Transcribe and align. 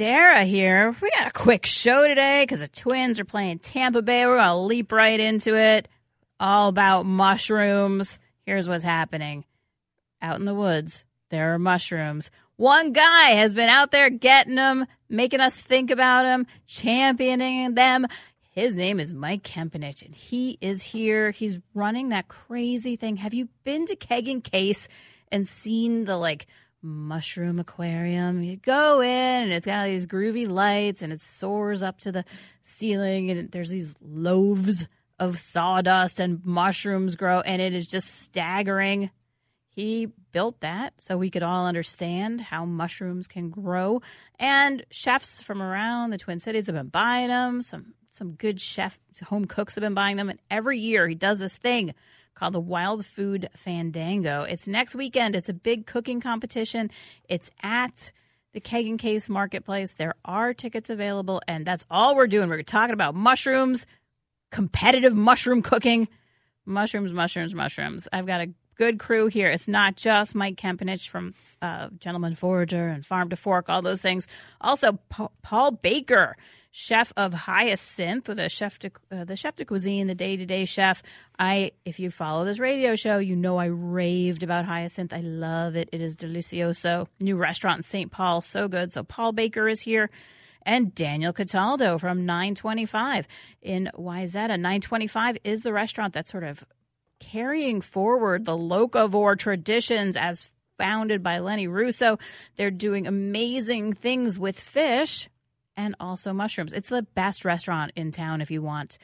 Dara 0.00 0.44
here. 0.44 0.96
We 1.02 1.10
got 1.10 1.26
a 1.26 1.30
quick 1.30 1.66
show 1.66 2.08
today 2.08 2.42
because 2.44 2.60
the 2.60 2.68
Twins 2.68 3.20
are 3.20 3.26
playing 3.26 3.58
Tampa 3.58 4.00
Bay. 4.00 4.24
We're 4.24 4.38
going 4.38 4.46
to 4.46 4.56
leap 4.56 4.92
right 4.92 5.20
into 5.20 5.54
it. 5.58 5.88
All 6.40 6.70
about 6.70 7.04
mushrooms. 7.04 8.18
Here's 8.46 8.66
what's 8.66 8.82
happening 8.82 9.44
out 10.22 10.38
in 10.38 10.46
the 10.46 10.54
woods. 10.54 11.04
There 11.28 11.52
are 11.52 11.58
mushrooms. 11.58 12.30
One 12.56 12.94
guy 12.94 13.32
has 13.32 13.52
been 13.52 13.68
out 13.68 13.90
there 13.90 14.08
getting 14.08 14.54
them, 14.54 14.86
making 15.10 15.40
us 15.40 15.54
think 15.54 15.90
about 15.90 16.22
them, 16.22 16.46
championing 16.66 17.74
them. 17.74 18.06
His 18.52 18.74
name 18.74 19.00
is 19.00 19.12
Mike 19.12 19.42
Kempenich, 19.42 20.02
and 20.02 20.14
he 20.14 20.56
is 20.62 20.82
here. 20.82 21.30
He's 21.30 21.58
running 21.74 22.08
that 22.08 22.26
crazy 22.26 22.96
thing. 22.96 23.18
Have 23.18 23.34
you 23.34 23.50
been 23.64 23.84
to 23.84 23.96
Keg 23.96 24.28
and 24.28 24.42
Case 24.42 24.88
and 25.30 25.46
seen 25.46 26.06
the 26.06 26.16
like 26.16 26.46
mushroom 26.82 27.58
aquarium. 27.58 28.42
You 28.42 28.56
go 28.56 29.00
in 29.00 29.08
and 29.44 29.52
it's 29.52 29.66
got 29.66 29.80
all 29.80 29.86
these 29.86 30.06
groovy 30.06 30.48
lights 30.48 31.02
and 31.02 31.12
it 31.12 31.22
soars 31.22 31.82
up 31.82 31.98
to 32.00 32.12
the 32.12 32.24
ceiling 32.62 33.30
and 33.30 33.50
there's 33.50 33.70
these 33.70 33.94
loaves 34.00 34.86
of 35.18 35.38
sawdust 35.38 36.18
and 36.20 36.44
mushrooms 36.44 37.16
grow 37.16 37.40
and 37.40 37.60
it 37.60 37.74
is 37.74 37.86
just 37.86 38.22
staggering. 38.22 39.10
He 39.68 40.08
built 40.32 40.60
that 40.60 40.94
so 40.98 41.16
we 41.16 41.30
could 41.30 41.42
all 41.42 41.66
understand 41.66 42.40
how 42.40 42.64
mushrooms 42.64 43.28
can 43.28 43.50
grow. 43.50 44.02
And 44.38 44.84
chefs 44.90 45.42
from 45.42 45.62
around 45.62 46.10
the 46.10 46.18
Twin 46.18 46.40
Cities 46.40 46.66
have 46.66 46.76
been 46.76 46.88
buying 46.88 47.28
them. 47.28 47.62
Some 47.62 47.94
some 48.12 48.32
good 48.32 48.60
chef 48.60 48.98
home 49.24 49.44
cooks 49.44 49.76
have 49.76 49.82
been 49.82 49.94
buying 49.94 50.16
them. 50.16 50.28
And 50.28 50.40
every 50.50 50.78
year 50.78 51.06
he 51.06 51.14
does 51.14 51.38
this 51.38 51.56
thing 51.56 51.94
called 52.40 52.54
the 52.54 52.60
Wild 52.60 53.04
Food 53.04 53.50
Fandango. 53.54 54.44
It's 54.44 54.66
next 54.66 54.94
weekend. 54.94 55.36
It's 55.36 55.50
a 55.50 55.54
big 55.54 55.86
cooking 55.86 56.22
competition. 56.22 56.90
It's 57.28 57.50
at 57.62 58.12
the 58.54 58.60
Keg 58.60 58.86
and 58.86 58.98
Case 58.98 59.28
Marketplace. 59.28 59.92
There 59.92 60.14
are 60.24 60.54
tickets 60.54 60.88
available, 60.88 61.42
and 61.46 61.66
that's 61.66 61.84
all 61.90 62.16
we're 62.16 62.26
doing. 62.26 62.48
We're 62.48 62.62
talking 62.62 62.94
about 62.94 63.14
mushrooms, 63.14 63.86
competitive 64.50 65.14
mushroom 65.14 65.60
cooking, 65.60 66.08
mushrooms, 66.64 67.12
mushrooms, 67.12 67.54
mushrooms. 67.54 68.08
I've 68.10 68.24
got 68.24 68.40
a 68.40 68.46
good 68.80 68.98
crew 68.98 69.26
here. 69.26 69.50
It's 69.50 69.68
not 69.68 69.94
just 69.94 70.34
Mike 70.34 70.56
Kempenich 70.56 71.06
from 71.06 71.34
uh, 71.60 71.90
Gentleman 71.98 72.34
Forager 72.34 72.88
and 72.88 73.04
Farm 73.04 73.28
to 73.28 73.36
Fork, 73.36 73.68
all 73.68 73.82
those 73.82 74.00
things. 74.00 74.26
Also, 74.58 74.92
pa- 75.10 75.28
Paul 75.42 75.72
Baker 75.72 76.34
chef 76.70 77.12
of 77.14 77.34
Hyacinth, 77.34 78.24
the 78.24 78.48
chef 78.48 78.78
de, 78.78 78.90
uh, 79.12 79.24
the 79.24 79.36
chef 79.36 79.56
de 79.56 79.66
cuisine, 79.66 80.06
the 80.06 80.14
day 80.14 80.38
to 80.38 80.46
day 80.46 80.64
chef. 80.64 81.02
I, 81.38 81.72
if 81.84 82.00
you 82.00 82.10
follow 82.10 82.46
this 82.46 82.58
radio 82.58 82.94
show, 82.94 83.18
you 83.18 83.36
know 83.36 83.58
I 83.58 83.66
raved 83.66 84.42
about 84.42 84.64
Hyacinth. 84.64 85.12
I 85.12 85.20
love 85.20 85.76
it. 85.76 85.90
It 85.92 86.00
is 86.00 86.16
delicioso. 86.16 87.06
New 87.20 87.36
restaurant 87.36 87.80
in 87.80 87.82
St. 87.82 88.10
Paul, 88.10 88.40
so 88.40 88.66
good. 88.66 88.92
So 88.92 89.02
Paul 89.02 89.32
Baker 89.32 89.68
is 89.68 89.82
here. 89.82 90.08
And 90.62 90.94
Daniel 90.94 91.34
Cataldo 91.34 91.98
from 91.98 92.24
925 92.24 93.28
in 93.60 93.90
Wayzata. 93.94 94.56
925 94.58 95.36
is 95.44 95.60
the 95.60 95.72
restaurant 95.72 96.14
that's 96.14 96.30
sort 96.30 96.44
of 96.44 96.64
carrying 97.20 97.80
forward 97.80 98.44
the 98.44 98.56
locavore 98.56 99.38
traditions 99.38 100.16
as 100.16 100.50
founded 100.78 101.22
by 101.22 101.38
Lenny 101.38 101.68
Russo. 101.68 102.18
They're 102.56 102.70
doing 102.70 103.06
amazing 103.06 103.92
things 103.92 104.38
with 104.38 104.58
fish 104.58 105.28
and 105.76 105.94
also 106.00 106.32
mushrooms. 106.32 106.72
It's 106.72 106.88
the 106.88 107.02
best 107.02 107.44
restaurant 107.44 107.92
in 107.94 108.10
town 108.12 108.40
if 108.40 108.50
you 108.50 108.62
want 108.62 108.98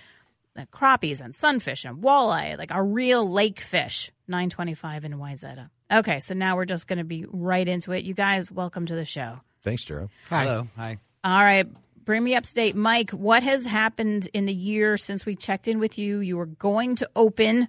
uh, 0.56 0.65
crappies 0.72 1.21
and 1.21 1.34
sunfish 1.34 1.84
and 1.84 2.03
walleye, 2.03 2.56
like 2.59 2.71
a 2.71 2.82
real 2.82 3.31
lake 3.31 3.60
fish. 3.60 4.10
925 4.28 5.05
in 5.05 5.12
Wayzata. 5.12 5.71
Okay, 5.93 6.19
so 6.21 6.34
now 6.34 6.56
we're 6.56 6.65
just 6.65 6.88
going 6.88 6.99
to 6.99 7.05
be 7.05 7.26
right 7.28 7.69
into 7.69 7.93
it. 7.93 8.05
You 8.05 8.15
guys, 8.15 8.50
welcome 8.50 8.87
to 8.87 8.94
the 8.94 9.05
show. 9.05 9.38
Thanks, 9.62 9.84
Dara. 9.84 10.09
Hi. 10.31 10.43
Hello. 10.44 10.66
Hi. 10.76 10.99
All 11.22 11.44
right. 11.44 11.66
Bring 12.05 12.25
me 12.25 12.34
up 12.34 12.47
state. 12.47 12.75
Mike, 12.75 13.10
what 13.10 13.43
has 13.43 13.66
happened 13.66 14.28
in 14.32 14.47
the 14.47 14.55
year 14.55 14.97
since 14.97 15.26
we 15.26 15.37
checked 15.37 15.69
in 15.69 15.78
with 15.78 15.99
you? 15.99 16.21
You 16.21 16.37
were 16.37 16.47
going 16.47 16.97
to 16.97 17.10
open 17.15 17.69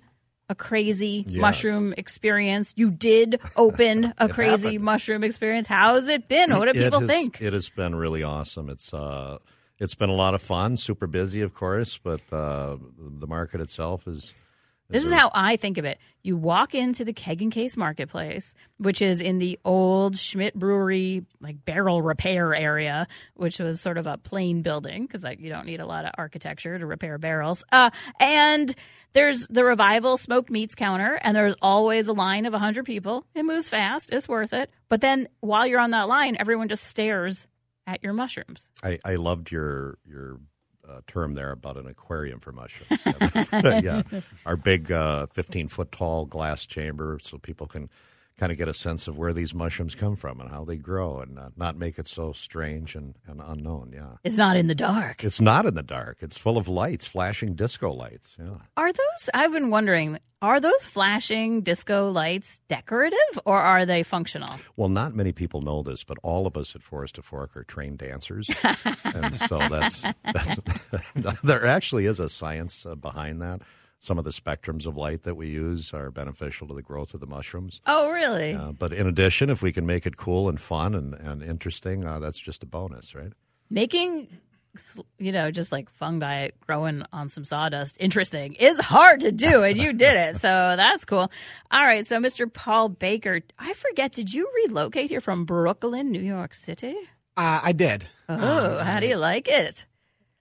a 0.49 0.55
crazy 0.55 1.25
yes. 1.27 1.41
mushroom 1.41 1.93
experience. 1.97 2.73
You 2.75 2.91
did 2.91 3.39
open 3.55 4.13
a 4.17 4.29
crazy 4.29 4.69
happened. 4.69 4.83
mushroom 4.83 5.23
experience. 5.23 5.67
How 5.67 5.95
has 5.95 6.07
it 6.07 6.27
been? 6.27 6.51
What 6.51 6.71
do 6.71 6.79
people 6.79 7.01
has, 7.01 7.09
think? 7.09 7.41
It 7.41 7.53
has 7.53 7.69
been 7.69 7.95
really 7.95 8.23
awesome. 8.23 8.69
It's 8.69 8.93
uh, 8.93 9.37
it's 9.79 9.95
been 9.95 10.09
a 10.09 10.15
lot 10.15 10.33
of 10.33 10.41
fun. 10.41 10.77
Super 10.77 11.07
busy, 11.07 11.41
of 11.41 11.53
course, 11.53 11.99
but 12.01 12.21
uh, 12.31 12.77
the 13.19 13.27
market 13.27 13.61
itself 13.61 14.07
is 14.07 14.33
this 14.89 15.05
is 15.05 15.11
how 15.11 15.29
I 15.33 15.57
think 15.57 15.77
of 15.77 15.85
it. 15.85 15.99
You 16.23 16.37
walk 16.37 16.73
into 16.73 17.03
the 17.03 17.13
Keg 17.13 17.41
and 17.41 17.51
Case 17.51 17.75
Marketplace, 17.75 18.55
which 18.77 19.01
is 19.01 19.21
in 19.21 19.39
the 19.39 19.59
old 19.65 20.17
Schmidt 20.17 20.55
Brewery 20.55 21.25
like 21.41 21.63
barrel 21.65 22.01
repair 22.01 22.55
area, 22.55 23.07
which 23.35 23.59
was 23.59 23.81
sort 23.81 23.97
of 23.97 24.07
a 24.07 24.17
plain 24.17 24.61
building 24.61 25.03
because 25.03 25.23
like 25.23 25.39
you 25.39 25.49
don't 25.49 25.65
need 25.65 25.79
a 25.79 25.85
lot 25.85 26.05
of 26.05 26.11
architecture 26.17 26.77
to 26.77 26.85
repair 26.85 27.17
barrels. 27.17 27.63
Uh, 27.71 27.89
and 28.19 28.73
there's 29.13 29.47
the 29.47 29.63
Revival 29.63 30.15
smoked 30.15 30.49
meats 30.49 30.75
counter, 30.75 31.19
and 31.21 31.35
there's 31.35 31.55
always 31.61 32.07
a 32.07 32.13
line 32.13 32.45
of 32.45 32.53
100 32.53 32.85
people. 32.85 33.25
It 33.35 33.43
moves 33.43 33.67
fast. 33.67 34.11
It's 34.13 34.27
worth 34.27 34.53
it. 34.53 34.69
But 34.89 35.01
then 35.01 35.27
while 35.39 35.67
you're 35.67 35.79
on 35.79 35.91
that 35.91 36.07
line, 36.07 36.37
everyone 36.39 36.67
just 36.67 36.83
stares 36.83 37.47
at 37.85 38.03
your 38.03 38.13
mushrooms. 38.13 38.69
I, 38.83 38.99
I 39.03 39.15
loved 39.15 39.51
your 39.51 39.97
your 40.05 40.39
uh, 40.89 41.01
term 41.07 41.33
there 41.33 41.51
about 41.51 41.77
an 41.77 41.87
aquarium 41.87 42.39
for 42.39 42.51
mushrooms. 42.51 43.01
yeah, 43.53 43.79
yeah. 44.11 44.21
our 44.45 44.55
big 44.55 44.91
uh, 44.91 45.27
15 45.27 45.67
foot 45.67 45.91
tall 45.91 46.25
glass 46.25 46.65
chamber, 46.65 47.19
so 47.21 47.37
people 47.37 47.67
can 47.67 47.89
kind 48.37 48.51
of 48.51 48.57
get 48.57 48.67
a 48.67 48.73
sense 48.73 49.07
of 49.07 49.17
where 49.17 49.33
these 49.33 49.53
mushrooms 49.53 49.95
come 49.95 50.15
from 50.15 50.39
and 50.39 50.49
how 50.49 50.63
they 50.63 50.77
grow 50.77 51.19
and 51.19 51.33
not, 51.33 51.57
not 51.57 51.77
make 51.77 51.97
it 51.97 52.07
so 52.07 52.33
strange 52.33 52.95
and, 52.95 53.15
and 53.27 53.41
unknown. 53.43 53.91
Yeah. 53.95 54.17
It's 54.23 54.37
not 54.37 54.57
in 54.57 54.67
the 54.67 54.75
dark. 54.75 55.23
It's 55.23 55.41
not 55.41 55.65
in 55.65 55.73
the 55.73 55.83
dark. 55.83 56.17
It's 56.21 56.37
full 56.37 56.57
of 56.57 56.67
lights, 56.67 57.07
flashing 57.07 57.55
disco 57.55 57.91
lights. 57.91 58.35
Yeah. 58.37 58.57
Are 58.75 58.93
those, 58.93 59.29
I've 59.33 59.53
been 59.53 59.71
wondering, 59.71 60.19
are 60.39 60.59
those 60.59 60.85
flashing 60.85 61.61
disco 61.61 62.11
lights 62.11 62.59
decorative 62.67 63.17
or 63.43 63.59
are 63.59 63.87
they 63.87 64.03
functional? 64.03 64.53
Well, 64.75 64.89
not 64.89 65.15
many 65.15 65.31
people 65.31 65.61
know 65.61 65.81
this, 65.81 66.03
but 66.03 66.19
all 66.21 66.45
of 66.45 66.55
us 66.55 66.75
at 66.75 66.83
Forest 66.83 67.15
to 67.15 67.23
Fork 67.23 67.57
are 67.57 67.63
trained 67.63 67.97
dancers. 67.97 68.51
and 69.03 69.35
so 69.39 69.57
that's, 69.57 70.05
that's 70.23 70.59
there 71.43 71.65
actually 71.65 72.05
is 72.05 72.19
a 72.19 72.29
science 72.29 72.85
uh, 72.85 72.93
behind 72.93 73.41
that 73.41 73.61
some 74.07 74.17
of 74.17 74.23
the 74.23 74.31
spectrums 74.31 74.85
of 74.85 74.95
light 74.95 75.23
that 75.23 75.35
we 75.35 75.49
use 75.49 75.93
are 75.93 76.09
beneficial 76.09 76.65
to 76.69 76.73
the 76.73 76.81
growth 76.81 77.13
of 77.13 77.19
the 77.19 77.27
mushrooms. 77.27 77.81
Oh, 77.85 78.09
really? 78.09 78.53
Uh, 78.53 78.71
but 78.71 78.93
in 78.93 79.05
addition, 79.05 79.49
if 79.49 79.61
we 79.61 79.73
can 79.73 79.85
make 79.85 80.07
it 80.07 80.15
cool 80.15 80.47
and 80.47 80.59
fun 80.59 80.95
and, 80.95 81.13
and 81.13 81.43
interesting, 81.43 82.05
uh, 82.05 82.17
that's 82.19 82.39
just 82.39 82.63
a 82.63 82.65
bonus, 82.65 83.13
right? 83.13 83.33
Making, 83.69 84.29
you 85.19 85.33
know, 85.33 85.51
just 85.51 85.73
like 85.73 85.89
fungi 85.89 86.51
growing 86.61 87.03
on 87.11 87.27
some 87.27 87.43
sawdust 87.43 87.97
interesting 87.99 88.53
is 88.53 88.79
hard 88.79 89.19
to 89.21 89.33
do, 89.33 89.63
and 89.63 89.77
you 89.77 89.91
did 89.91 90.15
it. 90.15 90.37
So 90.37 90.47
that's 90.47 91.03
cool. 91.03 91.29
All 91.69 91.85
right. 91.85 92.07
So, 92.07 92.17
Mr. 92.17 92.51
Paul 92.51 92.87
Baker, 92.87 93.41
I 93.59 93.73
forget, 93.73 94.13
did 94.13 94.33
you 94.33 94.49
relocate 94.65 95.09
here 95.09 95.21
from 95.21 95.43
Brooklyn, 95.43 96.11
New 96.11 96.21
York 96.21 96.53
City? 96.55 96.95
Uh, 97.35 97.59
I 97.61 97.73
did. 97.73 98.07
Oh, 98.29 98.79
um, 98.79 98.85
how 98.85 99.01
do 99.01 99.07
you 99.07 99.17
like 99.17 99.49
it? 99.49 99.85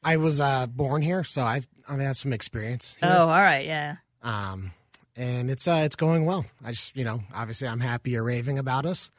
I 0.07 0.19
was 0.19 0.41
uh, 0.41 0.69
born 0.69 1.03
here, 1.03 1.25
so 1.25 1.43
I've 1.43 1.67
I've 1.89 1.99
had 1.99 2.17
some 2.17 2.33
experience. 2.33 2.97
Here. 3.01 3.11
Oh, 3.13 3.23
all 3.23 3.43
right, 3.43 3.67
yeah. 3.67 3.97
Um, 4.23 4.71
and 5.17 5.51
it's 5.51 5.67
uh, 5.67 5.83
it's 5.85 5.97
going 5.97 6.25
well. 6.25 6.47
I 6.65 6.71
just 6.71 6.97
you 6.97 7.03
know 7.03 7.25
obviously 7.35 7.67
I'm 7.67 7.81
happy 7.81 8.13
you're 8.13 8.23
raving 8.23 8.57
about 8.57 8.87
us, 8.87 9.11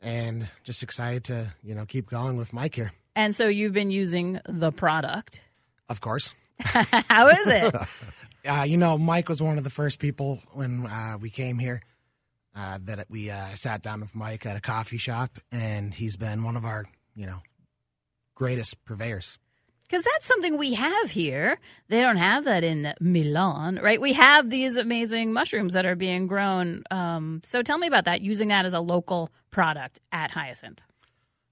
and 0.00 0.48
just 0.62 0.82
excited 0.82 1.24
to 1.24 1.52
you 1.62 1.74
know 1.74 1.84
keep 1.84 2.08
going 2.08 2.38
with 2.38 2.54
Mike 2.54 2.74
here. 2.74 2.92
And 3.14 3.36
so 3.36 3.48
you've 3.48 3.74
been 3.74 3.90
using 3.90 4.40
the 4.48 4.72
product, 4.72 5.42
of 5.90 6.00
course. 6.00 6.34
How 6.58 7.28
is 7.28 7.46
it? 7.46 7.74
uh, 8.48 8.64
you 8.66 8.78
know, 8.78 8.96
Mike 8.96 9.28
was 9.28 9.42
one 9.42 9.58
of 9.58 9.64
the 9.64 9.68
first 9.68 9.98
people 9.98 10.40
when 10.54 10.86
uh, 10.86 11.18
we 11.20 11.28
came 11.28 11.58
here 11.58 11.82
uh, 12.56 12.78
that 12.84 13.10
we 13.10 13.30
uh, 13.30 13.54
sat 13.56 13.82
down 13.82 14.00
with 14.00 14.14
Mike 14.14 14.46
at 14.46 14.56
a 14.56 14.60
coffee 14.62 14.96
shop, 14.96 15.38
and 15.52 15.92
he's 15.92 16.16
been 16.16 16.44
one 16.44 16.56
of 16.56 16.64
our 16.64 16.86
you 17.14 17.26
know 17.26 17.42
greatest 18.34 18.82
purveyors 18.86 19.38
because 19.84 20.04
that's 20.04 20.26
something 20.26 20.58
we 20.58 20.74
have 20.74 21.10
here. 21.10 21.58
They 21.88 22.00
don't 22.00 22.16
have 22.16 22.44
that 22.44 22.64
in 22.64 22.94
Milan, 23.00 23.78
right? 23.82 24.00
We 24.00 24.14
have 24.14 24.50
these 24.50 24.76
amazing 24.76 25.32
mushrooms 25.32 25.74
that 25.74 25.86
are 25.86 25.94
being 25.94 26.26
grown. 26.26 26.82
Um, 26.90 27.40
so 27.44 27.62
tell 27.62 27.78
me 27.78 27.86
about 27.86 28.06
that, 28.06 28.20
using 28.20 28.48
that 28.48 28.64
as 28.64 28.72
a 28.72 28.80
local 28.80 29.30
product 29.50 30.00
at 30.10 30.30
Hyacinth. 30.30 30.82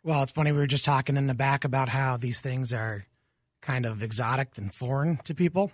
Well, 0.02 0.22
it's 0.22 0.32
funny. 0.32 0.50
We 0.50 0.58
were 0.58 0.66
just 0.66 0.84
talking 0.84 1.16
in 1.16 1.28
the 1.28 1.34
back 1.34 1.64
about 1.64 1.88
how 1.88 2.16
these 2.16 2.40
things 2.40 2.72
are 2.72 3.04
kind 3.60 3.86
of 3.86 4.02
exotic 4.02 4.58
and 4.58 4.74
foreign 4.74 5.18
to 5.24 5.34
people 5.34 5.70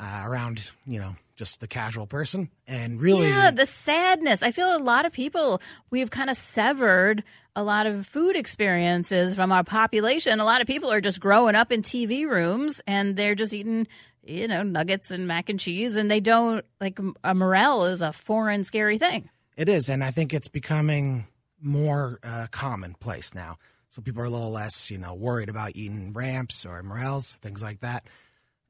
uh, 0.00 0.22
around, 0.24 0.70
you 0.86 0.98
know, 1.00 1.16
just 1.36 1.60
the 1.60 1.68
casual 1.68 2.06
person. 2.06 2.50
And 2.66 3.00
really, 3.00 3.26
Yeah, 3.28 3.50
the 3.50 3.66
sadness. 3.66 4.42
I 4.42 4.50
feel 4.50 4.74
a 4.74 4.78
lot 4.78 5.04
of 5.04 5.12
people, 5.12 5.60
we've 5.90 6.10
kind 6.10 6.30
of 6.30 6.36
severed 6.36 7.22
a 7.54 7.62
lot 7.62 7.86
of 7.86 8.06
food 8.06 8.36
experiences 8.36 9.34
from 9.34 9.52
our 9.52 9.64
population. 9.64 10.40
A 10.40 10.44
lot 10.44 10.60
of 10.60 10.66
people 10.66 10.90
are 10.90 11.00
just 11.00 11.20
growing 11.20 11.54
up 11.54 11.72
in 11.72 11.82
TV 11.82 12.26
rooms 12.28 12.80
and 12.86 13.16
they're 13.16 13.34
just 13.34 13.52
eating, 13.54 13.86
you 14.24 14.48
know, 14.48 14.62
nuggets 14.62 15.10
and 15.10 15.26
mac 15.26 15.48
and 15.48 15.60
cheese, 15.60 15.96
and 15.96 16.10
they 16.10 16.20
don't, 16.20 16.64
like, 16.80 16.98
a 17.22 17.34
morel 17.34 17.84
is 17.84 18.02
a 18.02 18.12
foreign, 18.12 18.64
scary 18.64 18.98
thing. 18.98 19.28
it 19.56 19.68
is. 19.68 19.88
And 19.88 20.02
I 20.04 20.10
think 20.10 20.34
it's 20.34 20.48
becoming 20.48 21.26
more 21.62 22.18
uh, 22.22 22.46
commonplace 22.50 23.34
now. 23.34 23.56
So 23.88 24.02
people 24.02 24.20
are 24.20 24.26
a 24.26 24.30
little 24.30 24.50
less, 24.50 24.90
you 24.90 24.98
know, 24.98 25.14
worried 25.14 25.48
about 25.48 25.72
eating 25.76 26.12
ramps 26.12 26.66
or 26.66 26.82
morels, 26.82 27.34
things 27.40 27.62
like 27.62 27.80
that. 27.80 28.04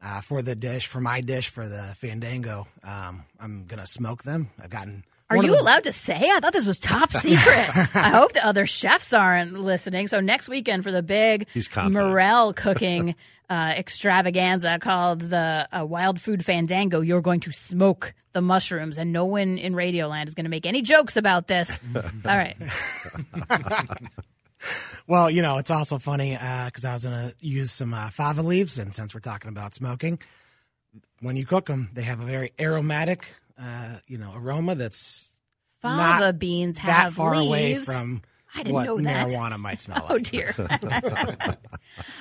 Uh, 0.07 0.21
for 0.21 0.41
the 0.41 0.55
dish, 0.55 0.87
for 0.87 1.01
my 1.01 1.21
dish, 1.21 1.49
for 1.49 1.67
the 1.67 1.83
fandango, 1.97 2.69
um, 2.85 3.25
I'm 3.41 3.65
gonna 3.67 3.89
smoke 3.89 4.23
them. 4.23 4.51
I've 4.63 4.71
gotten. 4.71 5.03
Are 5.29 5.37
you 5.37 5.51
the- 5.51 5.61
allowed 5.61 5.83
to 5.85 5.93
say? 5.93 6.31
I 6.33 6.39
thought 6.39 6.53
this 6.53 6.65
was 6.67 6.79
top 6.79 7.13
secret. 7.27 7.97
I 7.97 8.11
hope 8.11 8.33
the 8.33 8.47
other 8.47 8.67
chefs 8.67 9.13
aren't 9.13 9.55
listening. 9.55 10.07
So 10.07 10.21
next 10.21 10.49
weekend 10.49 10.85
for 10.85 10.93
the 10.93 11.03
big 11.03 11.49
He's 11.53 11.67
confident. 11.67 12.09
morel 12.11 12.53
cooking 12.57 13.17
uh, 13.51 13.75
extravaganza 13.77 14.79
called 14.81 15.23
the 15.23 15.69
uh, 15.73 15.85
Wild 15.85 16.21
Food 16.21 16.45
Fandango, 16.45 17.01
you're 17.01 17.21
going 17.21 17.41
to 17.41 17.51
smoke 17.53 18.15
the 18.33 18.41
mushrooms, 18.43 18.99
and 18.99 19.13
no 19.13 19.25
one 19.25 19.59
in 19.59 19.73
Radioland 19.75 20.27
is 20.29 20.35
going 20.35 20.45
to 20.45 20.51
make 20.51 20.67
any 20.67 20.83
jokes 20.83 21.17
about 21.17 21.47
this. 21.49 21.79
All 21.97 22.03
right. 22.37 22.57
Well, 25.07 25.31
you 25.31 25.41
know, 25.43 25.59
it's 25.59 25.71
also 25.71 25.99
funny 25.99 26.33
because 26.33 26.85
I 26.85 26.93
was 26.93 27.05
going 27.05 27.29
to 27.31 27.35
use 27.41 27.71
some 27.71 27.95
uh, 27.95 28.11
fava 28.11 28.43
leaves, 28.43 28.79
and 28.79 28.95
since 28.95 29.15
we're 29.15 29.21
talking 29.21 29.49
about 29.49 29.75
smoking, 29.75 30.19
when 31.21 31.37
you 31.37 31.47
cook 31.47 31.67
them, 31.67 31.91
they 31.95 32.03
have 32.03 32.21
a 32.21 32.25
very 32.25 32.53
aromatic, 32.61 33.27
uh, 33.59 33.97
you 34.09 34.19
know, 34.19 34.33
aroma 34.37 34.75
that's 34.75 35.31
Fava 35.81 36.33
beans 36.33 36.77
that 36.77 36.83
have 36.83 37.15
far 37.15 37.35
away 37.35 37.77
from 37.77 38.23
I 38.55 38.59
didn't 38.59 38.73
what 38.73 38.87
know 38.87 39.01
that. 39.01 39.29
marijuana 39.29 39.59
might 39.59 39.81
smell 39.81 40.05
Oh 40.11 40.15
like. 40.15 40.23
dear. 40.25 40.55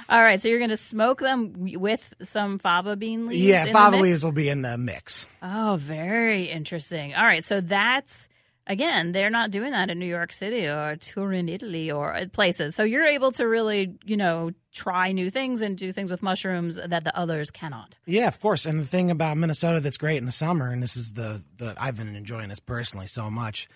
All 0.09 0.21
right, 0.21 0.39
so 0.41 0.47
you're 0.49 0.59
going 0.59 0.69
to 0.69 0.77
smoke 0.77 1.19
them 1.21 1.53
with 1.79 2.13
some 2.21 2.59
fava 2.59 2.95
bean 2.95 3.27
leaves. 3.27 3.41
Yeah, 3.41 3.65
fava 3.65 3.97
leaves 3.97 4.23
will 4.23 4.31
be 4.33 4.49
in 4.49 4.61
the 4.61 4.77
mix. 4.77 5.27
Oh, 5.41 5.77
very 5.79 6.43
interesting. 6.45 7.15
All 7.15 7.23
right, 7.23 7.43
so 7.43 7.61
that's 7.61 8.27
again, 8.67 9.11
they're 9.11 9.29
not 9.29 9.51
doing 9.51 9.71
that 9.71 9.89
in 9.89 9.99
New 9.99 10.05
York 10.05 10.33
City 10.33 10.65
or 10.65 10.95
Turin, 10.95 11.49
Italy, 11.49 11.91
or 11.91 12.13
uh, 12.13 12.25
places. 12.31 12.75
So 12.75 12.83
you're 12.83 13.05
able 13.05 13.31
to 13.33 13.47
really, 13.47 13.95
you 14.03 14.17
know, 14.17 14.51
try 14.73 15.11
new 15.11 15.29
things 15.29 15.61
and 15.61 15.77
do 15.77 15.91
things 15.91 16.11
with 16.11 16.21
mushrooms 16.21 16.77
that 16.77 17.03
the 17.03 17.17
others 17.17 17.51
cannot. 17.51 17.95
Yeah, 18.05 18.27
of 18.27 18.39
course. 18.39 18.65
And 18.65 18.79
the 18.79 18.85
thing 18.85 19.11
about 19.11 19.37
Minnesota 19.37 19.79
that's 19.79 19.97
great 19.97 20.17
in 20.17 20.25
the 20.25 20.31
summer, 20.31 20.71
and 20.71 20.81
this 20.81 20.97
is 20.97 21.13
the, 21.13 21.43
the 21.57 21.75
I've 21.77 21.97
been 21.97 22.15
enjoying 22.15 22.49
this 22.49 22.59
personally 22.59 23.07
so 23.07 23.29
much, 23.29 23.67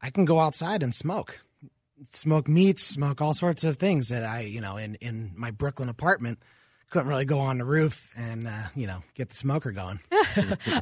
I 0.00 0.10
can 0.10 0.24
go 0.24 0.40
outside 0.40 0.82
and 0.82 0.94
smoke. 0.94 1.40
Smoke 2.04 2.46
meats, 2.46 2.84
smoke 2.84 3.20
all 3.20 3.34
sorts 3.34 3.64
of 3.64 3.76
things 3.76 4.08
that 4.10 4.22
I, 4.22 4.42
you 4.42 4.60
know, 4.60 4.76
in, 4.76 4.94
in 4.96 5.32
my 5.34 5.50
Brooklyn 5.50 5.88
apartment, 5.88 6.38
couldn't 6.90 7.08
really 7.08 7.24
go 7.24 7.40
on 7.40 7.58
the 7.58 7.64
roof 7.64 8.10
and, 8.16 8.48
uh, 8.48 8.62
you 8.74 8.86
know, 8.86 9.02
get 9.14 9.28
the 9.28 9.36
smoker 9.36 9.72
going. 9.72 10.00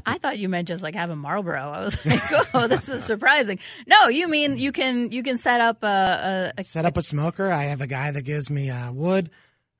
I 0.06 0.18
thought 0.18 0.38
you 0.38 0.48
meant 0.48 0.68
just 0.68 0.82
like 0.82 0.94
have 0.94 1.10
a 1.10 1.16
Marlboro. 1.16 1.70
I 1.70 1.80
was 1.80 2.06
like, 2.06 2.54
oh, 2.54 2.68
this 2.68 2.88
is 2.88 3.04
surprising. 3.04 3.58
No, 3.86 4.08
you 4.08 4.28
mean 4.28 4.58
you 4.58 4.72
can 4.72 5.10
you 5.10 5.22
can 5.22 5.36
set 5.36 5.60
up 5.60 5.82
a, 5.82 6.52
a, 6.56 6.60
a 6.60 6.62
Set 6.62 6.84
up 6.84 6.96
a 6.96 7.02
smoker. 7.02 7.50
I 7.50 7.64
have 7.64 7.80
a 7.80 7.86
guy 7.86 8.10
that 8.10 8.22
gives 8.22 8.50
me 8.50 8.70
uh, 8.70 8.92
wood. 8.92 9.30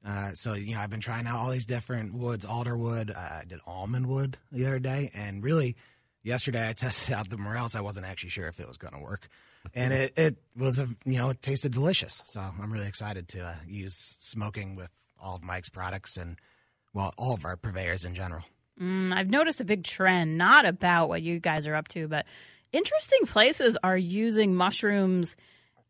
Uh, 0.04 0.32
so, 0.34 0.54
you 0.54 0.74
know, 0.74 0.80
I've 0.80 0.90
been 0.90 1.00
trying 1.00 1.26
out 1.26 1.36
all 1.36 1.50
these 1.50 1.66
different 1.66 2.14
woods, 2.14 2.44
alder 2.44 2.76
wood. 2.76 3.10
Uh, 3.10 3.18
I 3.18 3.44
did 3.46 3.60
almond 3.66 4.06
wood 4.06 4.38
the 4.52 4.66
other 4.66 4.78
day. 4.78 5.10
And 5.14 5.42
really, 5.42 5.76
yesterday 6.22 6.68
I 6.68 6.72
tested 6.74 7.12
out 7.14 7.28
the 7.28 7.36
morels. 7.36 7.74
I 7.74 7.80
wasn't 7.80 8.06
actually 8.06 8.30
sure 8.30 8.46
if 8.46 8.60
it 8.60 8.68
was 8.68 8.76
going 8.76 8.94
to 8.94 9.00
work. 9.00 9.28
And 9.74 9.92
it, 9.92 10.12
it 10.16 10.36
was, 10.56 10.78
a, 10.78 10.88
you 11.04 11.18
know, 11.18 11.30
it 11.30 11.42
tasted 11.42 11.72
delicious. 11.72 12.22
So 12.24 12.40
I'm 12.40 12.72
really 12.72 12.86
excited 12.86 13.26
to 13.30 13.46
uh, 13.46 13.54
use 13.66 14.14
smoking 14.20 14.76
with 14.76 14.90
all 15.20 15.36
of 15.36 15.42
Mike's 15.42 15.68
products 15.68 16.16
and, 16.16 16.36
well, 16.92 17.12
all 17.16 17.34
of 17.34 17.44
our 17.44 17.56
purveyors 17.56 18.04
in 18.04 18.14
general. 18.14 18.42
Mm, 18.80 19.14
I've 19.14 19.30
noticed 19.30 19.60
a 19.60 19.64
big 19.64 19.84
trend, 19.84 20.36
not 20.36 20.66
about 20.66 21.08
what 21.08 21.22
you 21.22 21.40
guys 21.40 21.66
are 21.66 21.74
up 21.74 21.88
to, 21.88 22.08
but 22.08 22.26
interesting 22.72 23.26
places 23.26 23.76
are 23.82 23.96
using 23.96 24.54
mushrooms 24.54 25.36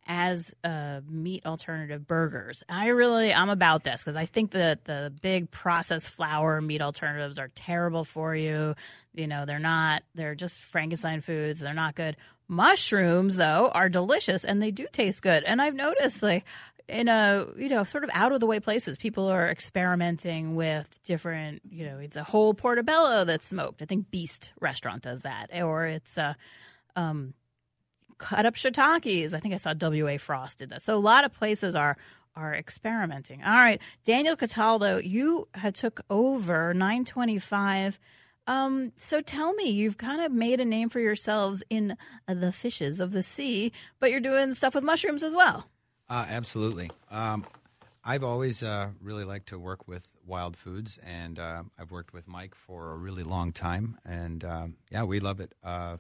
as 0.08 0.55
uh, 0.62 1.00
meat 1.08 1.44
alternative 1.44 2.06
burgers. 2.06 2.62
I 2.69 2.88
really, 2.88 3.34
I'm 3.34 3.50
about 3.50 3.82
this 3.82 4.05
because 4.05 4.14
I 4.14 4.25
think 4.25 4.52
that 4.52 4.84
the 4.84 5.12
big 5.20 5.50
processed 5.50 6.11
flour 6.11 6.61
meat 6.61 6.81
alternatives 6.81 7.40
are 7.40 7.49
terrible 7.56 8.05
for 8.05 8.34
you. 8.34 8.76
You 9.14 9.26
know, 9.26 9.46
they're 9.46 9.58
not, 9.58 10.05
they're 10.14 10.37
just 10.37 10.62
Frankenstein 10.62 11.23
foods. 11.23 11.58
They're 11.58 11.75
not 11.75 11.96
good. 11.96 12.17
Mushrooms, 12.46 13.34
though, 13.34 13.69
are 13.75 13.88
delicious 13.88 14.44
and 14.44 14.62
they 14.62 14.70
do 14.70 14.87
taste 14.93 15.23
good. 15.23 15.43
And 15.43 15.61
I've 15.61 15.75
noticed, 15.75 16.23
like, 16.23 16.44
in 16.88 17.09
a 17.09 17.47
you 17.56 17.69
know 17.69 17.85
sort 17.85 18.05
of 18.05 18.11
out 18.12 18.33
of 18.33 18.41
the 18.41 18.47
way 18.47 18.61
places 18.61 18.97
people 18.97 19.29
are 19.29 19.49
experimenting 19.49 20.55
with 20.55 20.88
different 21.03 21.61
you 21.69 21.85
know 21.85 21.99
it's 21.99 22.17
a 22.17 22.23
whole 22.23 22.55
portobello 22.55 23.25
that's 23.25 23.47
smoked. 23.47 23.83
I 23.83 23.87
think 23.87 24.11
beast 24.11 24.53
restaurant 24.61 25.03
does 25.03 25.23
that. 25.23 25.50
Or 25.53 25.87
it's 25.87 26.17
a 26.17 26.37
um 26.94 27.35
cut 28.19 28.47
up 28.47 28.55
shiitakes. 28.55 29.35
I 29.35 29.41
think 29.41 29.55
i 29.55 29.59
saw 29.59 29.75
W.A. 29.75 30.19
Frost 30.19 30.59
did 30.59 30.71
that. 30.71 30.83
So 30.83 30.97
a 30.97 30.99
lot 30.99 31.25
of 31.25 31.33
places 31.33 31.75
are 31.75 31.97
are 32.35 32.55
experimenting. 32.55 33.43
All 33.43 33.53
right. 33.53 33.81
Daniel 34.05 34.37
Cataldo 34.37 34.99
you 34.99 35.49
had 35.55 35.75
took 35.75 36.03
over 36.11 36.73
925 36.73 37.99
um, 38.47 38.93
so 38.94 39.21
tell 39.21 39.55
me, 39.55 39.71
you've 39.71 39.99
kind 39.99 40.21
of 40.21 40.31
made 40.31 40.61
a 40.61 40.65
name 40.65 40.88
for 40.88 41.00
yourselves 41.00 41.62
in 41.69 41.97
the 42.29 42.53
fishes 42.53 43.00
of 43.00 43.12
the 43.12 43.23
sea, 43.23 43.73
but 43.99 44.11
you're 44.11 44.21
doing 44.21 44.55
stuff 44.55 44.75
with 44.75 44.85
mushrooms 44.85 45.23
as 45.23 45.35
well. 45.35 45.69
Uh, 46.08 46.26
absolutely. 46.29 46.91
Um, 47.11 47.44
I've 48.05 48.23
always 48.23 48.62
uh, 48.62 48.91
really 49.03 49.25
liked 49.25 49.49
to 49.49 49.58
work 49.58 49.88
with 49.88 50.06
wild 50.25 50.56
foods, 50.56 50.99
and 51.05 51.38
uh, 51.38 51.64
I've 51.79 51.91
worked 51.91 52.12
with 52.12 52.29
Mike 52.29 52.55
for 52.55 52.93
a 52.93 52.97
really 52.97 53.25
long 53.25 53.53
time. 53.53 53.99
And 54.05 54.44
um, 54.44 54.76
yeah, 54.91 55.03
we 55.03 55.19
love 55.19 55.41
it. 55.41 55.53
Uh, 55.64 55.97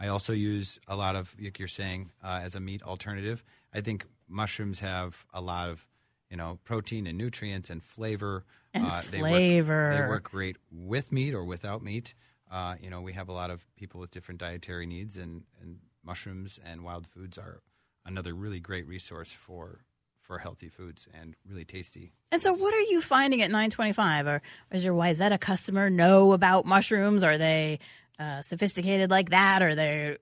I 0.00 0.08
also 0.08 0.32
use 0.32 0.80
a 0.88 0.96
lot 0.96 1.14
of, 1.16 1.34
like 1.40 1.58
you're 1.58 1.68
saying, 1.68 2.10
uh, 2.22 2.40
as 2.42 2.54
a 2.56 2.60
meat 2.60 2.82
alternative. 2.82 3.44
I 3.72 3.80
think 3.80 4.06
mushrooms 4.28 4.80
have 4.80 5.24
a 5.32 5.40
lot 5.40 5.68
of, 5.70 5.86
you 6.30 6.36
know, 6.36 6.58
protein 6.64 7.06
and 7.06 7.16
nutrients 7.16 7.70
and 7.70 7.82
flavor. 7.82 8.44
And 8.74 8.84
Uh, 8.84 9.02
They 9.10 9.20
flavor. 9.20 9.88
work, 9.90 9.92
they 10.02 10.08
work 10.08 10.30
great 10.30 10.56
with 10.70 11.12
meat 11.12 11.34
or 11.34 11.44
without 11.44 11.82
meat. 11.82 12.14
Uh, 12.50 12.76
you 12.80 12.90
know, 12.90 13.00
we 13.00 13.12
have 13.12 13.28
a 13.28 13.32
lot 13.32 13.50
of 13.50 13.64
people 13.76 14.00
with 14.00 14.10
different 14.10 14.40
dietary 14.40 14.86
needs, 14.86 15.16
and, 15.16 15.44
and 15.60 15.78
mushrooms 16.02 16.58
and 16.64 16.82
wild 16.82 17.06
foods 17.06 17.38
are 17.38 17.60
another 18.08 18.34
really 18.34 18.60
great 18.60 18.86
resource 18.86 19.30
for 19.32 19.84
for 20.28 20.38
healthy 20.38 20.68
foods 20.68 21.08
and 21.18 21.34
really 21.48 21.64
tasty. 21.64 22.12
And 22.30 22.42
so, 22.42 22.52
what 22.52 22.74
are 22.74 22.82
you 22.82 23.00
finding 23.00 23.40
at 23.40 23.50
925? 23.50 24.26
Or 24.26 24.42
is 24.70 24.84
your 24.84 24.94
Wayzata 24.94 25.40
customer 25.40 25.88
know 25.88 26.32
about 26.32 26.66
mushrooms? 26.66 27.24
Are 27.24 27.38
they 27.38 27.78
uh, 28.18 28.42
sophisticated 28.42 29.10
like 29.10 29.30
that, 29.30 29.62
or 29.62 29.74
they 29.74 30.18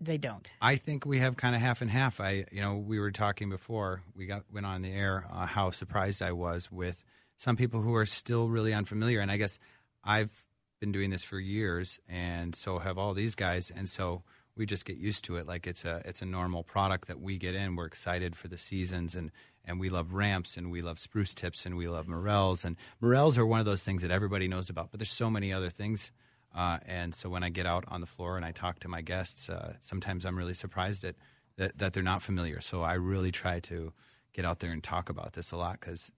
they 0.00 0.18
don't? 0.18 0.48
I 0.60 0.76
think 0.76 1.06
we 1.06 1.20
have 1.20 1.36
kind 1.36 1.54
of 1.54 1.62
half 1.62 1.80
and 1.80 1.90
half. 1.90 2.20
I, 2.20 2.44
you 2.52 2.60
know, 2.60 2.76
we 2.76 3.00
were 3.00 3.10
talking 3.10 3.48
before 3.48 4.02
we 4.14 4.26
got 4.26 4.44
went 4.52 4.66
on 4.66 4.82
the 4.82 4.92
air 4.92 5.24
uh, 5.32 5.46
how 5.46 5.70
surprised 5.70 6.22
I 6.22 6.32
was 6.32 6.70
with 6.70 7.02
some 7.38 7.56
people 7.56 7.80
who 7.80 7.94
are 7.94 8.06
still 8.06 8.48
really 8.48 8.74
unfamiliar, 8.74 9.20
and 9.20 9.30
I 9.30 9.38
guess 9.38 9.58
I've 10.04 10.44
been 10.80 10.92
doing 10.92 11.10
this 11.10 11.24
for 11.24 11.38
years, 11.38 11.98
and 12.08 12.54
so 12.54 12.78
have 12.78 12.98
all 12.98 13.14
these 13.14 13.34
guys, 13.34 13.70
and 13.74 13.88
so 13.88 14.22
we 14.60 14.66
just 14.66 14.84
get 14.84 14.98
used 14.98 15.24
to 15.24 15.36
it. 15.36 15.48
Like 15.48 15.66
it's 15.66 15.86
a 15.86 16.02
it's 16.04 16.20
a 16.20 16.26
normal 16.26 16.62
product 16.62 17.08
that 17.08 17.18
we 17.18 17.38
get 17.38 17.54
in. 17.54 17.76
We're 17.76 17.86
excited 17.86 18.36
for 18.36 18.46
the 18.46 18.58
seasons, 18.58 19.14
and 19.14 19.32
and 19.64 19.80
we 19.80 19.88
love 19.88 20.12
ramps, 20.12 20.58
and 20.58 20.70
we 20.70 20.82
love 20.82 20.98
spruce 20.98 21.32
tips, 21.32 21.64
and 21.64 21.78
we 21.78 21.88
love 21.88 22.06
morels, 22.06 22.62
and 22.62 22.76
morels 23.00 23.38
are 23.38 23.46
one 23.46 23.58
of 23.58 23.64
those 23.64 23.82
things 23.82 24.02
that 24.02 24.10
everybody 24.10 24.48
knows 24.48 24.68
about. 24.68 24.90
But 24.90 25.00
there's 25.00 25.10
so 25.10 25.30
many 25.30 25.50
other 25.50 25.70
things. 25.70 26.12
Uh, 26.54 26.78
and 26.84 27.14
so 27.14 27.30
when 27.30 27.42
I 27.42 27.48
get 27.48 27.64
out 27.64 27.84
on 27.88 28.02
the 28.02 28.06
floor 28.06 28.36
and 28.36 28.44
I 28.44 28.52
talk 28.52 28.80
to 28.80 28.88
my 28.88 29.00
guests, 29.00 29.48
uh, 29.48 29.74
sometimes 29.80 30.26
I'm 30.26 30.36
really 30.36 30.52
surprised 30.52 31.04
at 31.04 31.14
that, 31.56 31.78
that 31.78 31.92
they're 31.94 32.02
not 32.02 32.22
familiar. 32.22 32.60
So 32.60 32.82
I 32.82 32.94
really 32.94 33.30
try 33.30 33.60
to 33.60 33.92
get 34.34 34.44
out 34.44 34.58
there 34.58 34.72
and 34.72 34.82
talk 34.82 35.08
about 35.08 35.32
this 35.32 35.52
a 35.52 35.56
lot 35.56 35.80
because 35.80 36.12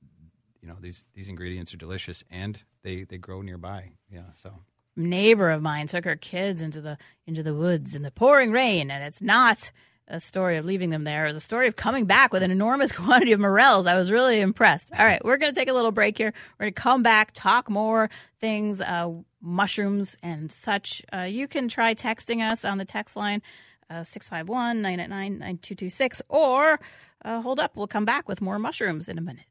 you 0.61 0.66
know 0.66 0.76
these 0.80 1.06
these 1.14 1.28
ingredients 1.28 1.72
are 1.72 1.76
delicious 1.76 2.25
and 2.28 2.61
they 2.82 3.04
they 3.04 3.18
grow 3.18 3.40
nearby. 3.40 3.92
Yeah, 4.11 4.32
so 4.42 4.50
Neighbor 4.96 5.50
of 5.50 5.62
mine 5.62 5.87
took 5.87 6.04
her 6.04 6.16
kids 6.16 6.61
into 6.61 6.80
the 6.80 6.99
into 7.26 7.42
the 7.42 7.54
woods 7.54 7.94
in 7.94 8.02
the 8.02 8.11
pouring 8.11 8.52
rain, 8.52 8.90
and 8.90 9.02
it's 9.04 9.22
not 9.22 9.70
a 10.08 10.20
story 10.20 10.58
of 10.58 10.64
leaving 10.64 10.90
them 10.90 11.04
there. 11.04 11.25
It 11.25 11.28
was 11.28 11.37
a 11.37 11.40
story 11.40 11.68
of 11.68 11.76
coming 11.76 12.04
back 12.04 12.32
with 12.32 12.42
an 12.42 12.50
enormous 12.50 12.92
quantity 12.92 13.32
of 13.32 13.40
morels. 13.40 13.87
I 13.87 13.96
was 13.96 14.11
really 14.11 14.40
impressed. 14.40 14.92
All 14.99 15.04
right, 15.04 15.25
we're 15.25 15.38
going 15.38 15.52
to 15.52 15.58
take 15.58 15.68
a 15.68 15.72
little 15.72 15.92
break 15.92 16.18
here. 16.18 16.34
We're 16.58 16.64
going 16.66 16.75
to 16.75 16.80
come 16.80 17.02
back, 17.02 17.30
talk 17.32 17.70
more 17.70 18.11
things, 18.40 18.80
uh, 18.80 19.11
mushrooms 19.40 20.16
and 20.22 20.52
such. 20.52 21.02
Uh, 21.12 21.22
you 21.22 21.49
can 21.49 21.68
try 21.68 21.94
texting 21.94 22.49
us 22.49 22.64
on 22.64 22.78
the 22.78 22.84
text 22.84 23.16
line. 23.16 23.42
Uh, 23.90 24.04
651 24.04 24.80
999 24.80 25.38
9226 25.38 26.22
or 26.30 26.80
uh, 27.26 27.42
hold 27.42 27.61
up. 27.61 27.76
We'll 27.76 27.87
come 27.87 28.06
back 28.06 28.26
with 28.26 28.40
more 28.40 28.58
mushrooms 28.58 29.06
in 29.06 29.18
a 29.18 29.20
minute. 29.20 29.44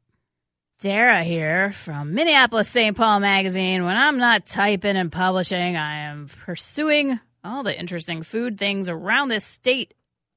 Dara 0.82 1.22
here 1.22 1.70
from 1.70 2.12
Minneapolis 2.12 2.68
St. 2.68 2.96
Paul 2.96 3.20
Magazine. 3.20 3.84
When 3.84 3.96
I'm 3.96 4.18
not 4.18 4.46
typing 4.46 4.96
and 4.96 5.12
publishing, 5.12 5.76
I 5.76 6.06
am 6.06 6.28
pursuing 6.44 7.20
all 7.44 7.62
the 7.62 7.78
interesting 7.78 8.24
food 8.24 8.58
things 8.58 8.88
around 8.88 9.28
this 9.28 9.44
state. 9.44 9.94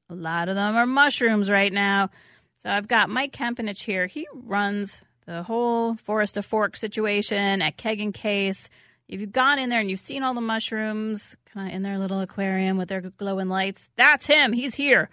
A 0.08 0.14
lot 0.14 0.48
of 0.48 0.54
them 0.54 0.76
are 0.76 0.86
mushrooms 0.86 1.50
right 1.50 1.74
now. 1.74 2.12
So 2.58 2.70
I've 2.70 2.88
got 2.88 3.10
Mike 3.10 3.34
Kempenich 3.34 3.82
here. 3.82 4.06
He 4.06 4.28
runs 4.36 5.02
the 5.26 5.42
whole 5.42 5.96
Forest 5.96 6.36
to 6.36 6.44
Fork 6.44 6.78
situation 6.78 7.64
at 7.64 7.76
Keg 7.76 8.00
and 8.00 8.14
Case. 8.14 8.70
If 9.08 9.22
you've 9.22 9.32
gone 9.32 9.58
in 9.58 9.70
there 9.70 9.80
and 9.80 9.90
you've 9.90 10.00
seen 10.00 10.22
all 10.22 10.36
the 10.36 10.42
mushrooms 10.42 11.36
kind 11.56 11.70
of 11.70 11.74
in 11.74 11.82
their 11.82 11.98
little 11.98 12.20
aquarium 12.20 12.78
with 12.78 12.90
their 12.90 13.02
glowing 13.02 13.50
lights, 13.50 13.90
that's 13.96 14.28
him. 14.28 14.54
He's 14.54 14.76
here. 14.76 15.10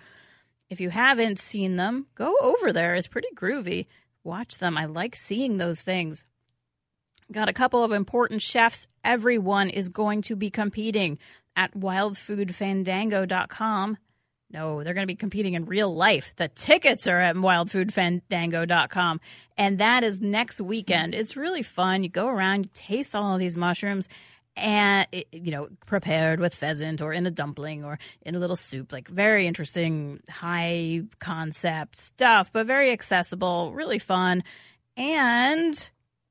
If 0.69 0.79
you 0.79 0.91
haven't 0.91 1.39
seen 1.39 1.77
them, 1.77 2.07
go 2.17 2.35
over 2.43 2.71
there. 2.71 2.95
It's 2.97 3.07
pretty 3.07 3.29
groovy 3.35 3.87
watch 4.25 4.59
them. 4.59 4.79
I 4.79 4.85
like 4.87 5.17
seeing 5.17 5.57
those 5.57 5.81
things. 5.81 6.25
Got 7.31 7.49
a 7.49 7.55
couple 7.55 7.85
of 7.85 7.93
important 7.93 8.43
chefs. 8.43 8.89
Everyone 9.05 9.71
is 9.71 9.89
going 9.89 10.23
to 10.23 10.35
be 10.37 10.51
competing 10.51 11.19
at 11.57 11.73
wildfoodfandango.com. 11.75 13.99
No, 14.51 14.83
they're 14.83 14.93
going 14.93 15.07
to 15.07 15.13
be 15.13 15.17
competing 15.17 15.55
in 15.55 15.65
real 15.65 15.95
life. 15.95 16.35
The 16.37 16.49
tickets 16.49 17.07
are 17.07 17.19
at 17.19 17.37
wildfoodfandango.com. 17.37 19.21
And 19.57 19.79
that 19.79 20.05
is 20.05 20.21
next 20.21 20.61
weekend. 20.61 21.15
It's 21.15 21.39
really 21.39 21.63
fun. 21.63 22.03
You 22.03 22.11
go 22.11 22.29
around, 22.29 22.65
you 22.65 22.71
taste 22.75 23.15
all 23.15 23.33
of 23.33 23.41
these 23.41 23.57
mushrooms, 23.57 24.11
and 24.57 25.07
you 25.33 25.51
know 25.51 25.69
prepared 25.87 26.41
with 26.41 26.55
pheasant 26.55 27.01
or 27.01 27.13
in 27.13 27.27
a 27.27 27.31
dumpling 27.31 27.85
or 27.85 27.99
in 28.23 28.35
a 28.35 28.39
little 28.39 28.57
soup 28.57 28.93
like 28.93 29.09
very 29.09 29.47
interesting 29.47 30.21
high 30.29 31.03
concept 31.21 31.97
stuff 31.97 32.53
but 32.53 32.67
very 32.67 32.91
accessible 32.91 33.73
really 33.75 33.99
fun. 33.99 34.45
And 34.97 35.91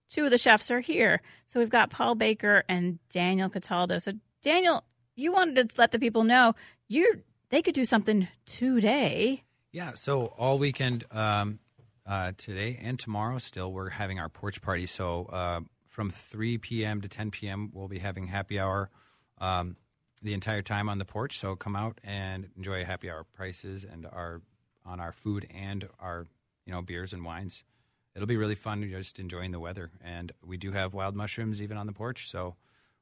two 0.09 0.25
of 0.25 0.31
the 0.31 0.37
chefs 0.37 0.69
are 0.69 0.81
here. 0.81 1.21
So 1.47 1.59
we've 1.59 1.69
got 1.69 1.89
Paul 1.89 2.15
Baker 2.15 2.63
and 2.69 2.99
Daniel 3.09 3.49
Cataldo. 3.49 3.99
So 3.99 4.13
daniel 4.41 4.83
you 5.15 5.31
wanted 5.31 5.69
to 5.69 5.75
let 5.77 5.91
the 5.91 5.99
people 5.99 6.23
know 6.23 6.53
you 6.87 7.23
they 7.49 7.61
could 7.61 7.75
do 7.75 7.85
something 7.85 8.27
today. 8.45 9.43
Yeah 9.71 9.93
so 9.95 10.27
all 10.37 10.59
weekend 10.59 11.05
um, 11.11 11.59
uh, 12.05 12.33
today 12.37 12.79
and 12.81 12.99
tomorrow 12.99 13.39
still 13.39 13.71
we're 13.71 13.89
having 13.89 14.19
our 14.19 14.29
porch 14.29 14.61
party. 14.61 14.85
So 14.85 15.25
uh, 15.25 15.61
from 15.91 16.09
3 16.09 16.57
p.m. 16.57 17.01
to 17.01 17.09
10 17.09 17.31
p.m. 17.31 17.69
We'll 17.73 17.89
be 17.89 17.99
having 17.99 18.27
happy 18.27 18.59
hour 18.59 18.89
um, 19.39 19.75
the 20.23 20.33
entire 20.33 20.61
time 20.61 20.89
on 20.89 20.97
the 20.97 21.05
porch. 21.05 21.37
So 21.37 21.55
come 21.55 21.75
out 21.75 21.99
and 22.03 22.49
enjoy 22.57 22.85
happy 22.85 23.11
hour 23.11 23.25
prices 23.35 23.83
and 23.83 24.05
our 24.05 24.41
on 24.83 24.99
our 24.99 25.11
food 25.11 25.47
and 25.53 25.87
our 25.99 26.25
you 26.65 26.73
know 26.73 26.81
beers 26.81 27.13
and 27.13 27.23
wines. 27.25 27.65
It'll 28.15 28.27
be 28.27 28.37
really 28.37 28.55
fun 28.55 28.89
just 28.89 29.19
enjoying 29.19 29.51
the 29.51 29.59
weather. 29.59 29.91
And 30.03 30.31
we 30.43 30.57
do 30.57 30.71
have 30.71 30.93
wild 30.93 31.15
mushrooms 31.15 31.61
even 31.61 31.77
on 31.77 31.87
the 31.87 31.93
porch. 31.93 32.29
So 32.29 32.55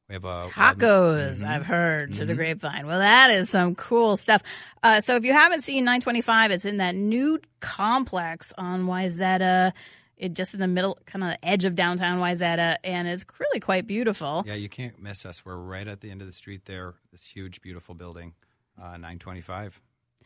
we 0.08 0.13
have 0.13 0.25
a 0.25 0.41
tacos. 0.50 1.38
Mm-hmm. 1.38 1.48
I've 1.48 1.65
heard 1.65 2.13
to 2.13 2.19
mm-hmm. 2.19 2.27
the 2.27 2.36
grapevine. 2.36 2.88
Well, 2.88 3.00
that 3.00 3.29
is 3.29 3.50
some 3.50 3.75
cool 3.75 4.17
stuff. 4.17 4.41
Uh, 4.81 5.00
so 5.00 5.15
if 5.15 5.24
you 5.24 5.34
haven't 5.34 5.62
seen 5.62 5.84
925, 5.86 6.51
it's 6.51 6.65
in 6.65 6.77
that 6.77 6.96
new 6.96 7.39
complex 7.60 8.51
on 8.58 8.86
Wayzata 8.86 9.74
it 10.19 10.33
just 10.33 10.53
in 10.53 10.59
the 10.59 10.67
middle, 10.67 10.99
kind 11.05 11.23
of 11.23 11.31
the 11.31 11.45
edge 11.45 11.65
of 11.65 11.75
downtown 11.75 12.19
Wayzata, 12.19 12.75
and 12.83 13.07
it's 13.07 13.25
really 13.39 13.61
quite 13.61 13.88
beautiful. 13.88 14.43
Yeah, 14.45 14.55
you 14.55 14.69
can't 14.69 15.01
miss 15.01 15.25
us. 15.25 15.45
We're 15.45 15.55
right 15.55 15.88
at 15.88 16.01
the 16.01 16.11
end 16.11 16.21
of 16.21 16.27
the 16.27 16.33
street 16.33 16.65
there. 16.65 16.95
This 17.11 17.23
huge, 17.23 17.61
beautiful 17.61 17.95
building, 17.95 18.33
uh, 18.77 18.97
925. 18.97 19.81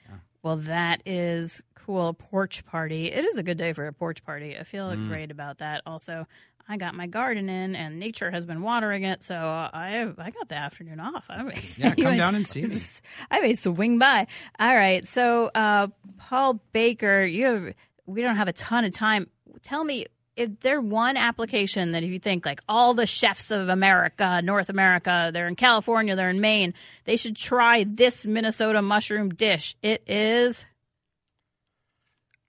Yeah. 0.10 0.16
Well, 0.42 0.58
that 0.58 1.04
is 1.06 1.62
cool. 1.76 2.14
Porch 2.16 2.66
party. 2.66 3.12
It 3.12 3.24
is 3.24 3.38
a 3.38 3.44
good 3.44 3.58
day 3.58 3.72
for 3.74 3.86
a 3.86 3.94
porch 3.94 4.26
party. 4.26 4.58
I 4.58 4.64
feel 4.64 4.90
mm. 4.90 5.08
great 5.08 5.30
about 5.30 5.60
that. 5.60 5.84
Also, 5.86 6.28
I 6.68 6.78
got 6.78 6.96
my 6.96 7.06
garden 7.06 7.48
in, 7.48 7.76
and 7.76 8.00
nature 8.00 8.32
has 8.32 8.48
been 8.48 8.64
watering 8.64 9.04
it, 9.04 9.24
so 9.24 9.36
I 9.36 10.12
I 10.18 10.30
got 10.32 10.50
the 10.50 10.56
afternoon 10.56 11.00
off. 11.00 11.26
I 11.30 11.44
mean, 11.44 11.58
yeah, 11.78 11.94
come 11.94 12.18
down 12.18 12.34
and 12.34 12.48
see 12.48 12.64
me. 12.64 12.78
I 13.32 13.42
may 13.42 13.54
swing 13.54 14.00
by. 14.00 14.26
All 14.60 14.76
right, 14.76 15.08
so 15.08 15.52
uh, 15.54 15.88
Paul 16.18 16.60
Baker, 16.72 17.24
you 17.24 17.46
have. 17.46 17.74
We 18.06 18.22
don't 18.22 18.36
have 18.36 18.50
a 18.50 18.54
ton 18.54 18.84
of 18.84 18.92
time 18.92 19.30
tell 19.64 19.84
me 19.84 20.06
if 20.36 20.60
there 20.62 20.82
one 20.82 21.18
application 21.18 21.92
that 21.92 22.04
if 22.04 22.10
you 22.10 22.20
think 22.20 22.46
like 22.46 22.60
all 22.68 22.94
the 22.94 23.06
chefs 23.06 23.52
of 23.52 23.70
America, 23.70 24.42
North 24.42 24.70
America, 24.70 25.30
they're 25.34 25.48
in 25.48 25.56
California, 25.56 26.16
they're 26.16 26.30
in 26.30 26.42
Maine, 26.42 26.74
they 27.06 27.18
should 27.18 27.36
try 27.36 27.84
this 27.84 28.26
Minnesota 28.26 28.82
mushroom 28.82 29.30
dish. 29.30 29.76
It 29.82 30.04
is. 30.08 30.66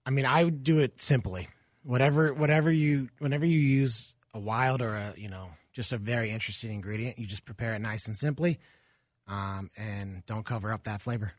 I 0.06 0.10
mean, 0.10 0.26
I 0.26 0.44
would 0.44 0.64
do 0.64 0.78
it 0.78 1.00
simply. 1.00 1.48
Whatever, 1.82 2.32
whatever 2.32 2.72
you, 2.72 3.10
whenever 3.18 3.44
you 3.44 3.58
use 3.58 4.14
a 4.32 4.38
wild 4.38 4.80
or 4.80 4.94
a, 4.94 5.14
you 5.16 5.28
know, 5.28 5.50
just 5.72 5.92
a 5.92 5.98
very 5.98 6.30
interesting 6.30 6.72
ingredient, 6.72 7.18
you 7.18 7.26
just 7.26 7.44
prepare 7.44 7.74
it 7.74 7.80
nice 7.80 8.06
and 8.06 8.16
simply, 8.16 8.58
um, 9.26 9.70
and 9.76 10.24
don't 10.26 10.46
cover 10.46 10.72
up 10.72 10.84
that 10.84 11.02
flavor. 11.02 11.32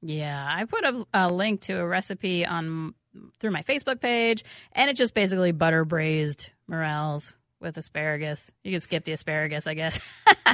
Yeah, 0.00 0.46
I 0.48 0.64
put 0.64 0.84
a, 0.84 1.06
a 1.14 1.28
link 1.28 1.62
to 1.62 1.78
a 1.78 1.86
recipe 1.86 2.44
on 2.44 2.94
through 3.38 3.50
my 3.50 3.62
Facebook 3.62 4.00
page, 4.00 4.44
and 4.72 4.90
it's 4.90 4.98
just 4.98 5.14
basically 5.14 5.52
butter 5.52 5.84
braised 5.84 6.50
morels 6.68 7.32
with 7.60 7.76
asparagus. 7.76 8.50
You 8.62 8.72
can 8.72 8.80
skip 8.80 9.04
the 9.04 9.12
asparagus, 9.12 9.66
I 9.66 9.74
guess. 9.74 9.98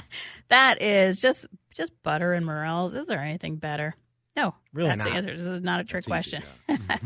that 0.48 0.80
is 0.80 1.20
just 1.20 1.46
just 1.74 1.92
butter 2.02 2.32
and 2.32 2.46
morels. 2.46 2.94
Is 2.94 3.06
there 3.06 3.20
anything 3.20 3.56
better? 3.56 3.94
No, 4.36 4.54
really 4.72 4.88
that's 4.90 4.98
not. 4.98 5.08
the 5.08 5.14
answer. 5.14 5.36
This 5.36 5.46
is 5.46 5.60
not 5.60 5.80
a 5.80 5.84
trick 5.84 6.04
that's 6.04 6.30
question. 6.30 6.42
Easy, 6.68 6.80